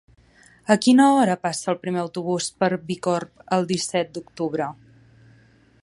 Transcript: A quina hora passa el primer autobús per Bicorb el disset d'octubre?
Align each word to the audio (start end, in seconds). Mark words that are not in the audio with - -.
A 0.75 0.77
quina 0.85 1.09
hora 1.17 1.35
passa 1.43 1.69
el 1.73 1.77
primer 1.83 2.01
autobús 2.05 2.49
per 2.63 2.71
Bicorb 2.89 3.47
el 3.59 3.71
disset 3.75 4.11
d'octubre? 4.17 4.71